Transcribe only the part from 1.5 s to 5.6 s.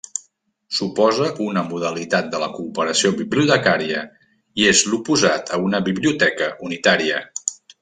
modalitat de la cooperació bibliotecària i és l'oposat